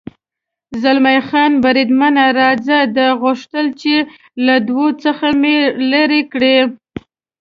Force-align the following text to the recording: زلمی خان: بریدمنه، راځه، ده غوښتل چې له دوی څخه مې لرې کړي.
زلمی 0.81 1.19
خان: 1.27 1.51
بریدمنه، 1.63 2.25
راځه، 2.39 2.79
ده 2.95 3.07
غوښتل 3.21 3.67
چې 3.81 3.93
له 4.45 4.55
دوی 4.67 4.89
څخه 5.03 5.27
مې 5.41 5.57
لرې 5.91 6.21
کړي. 6.33 6.57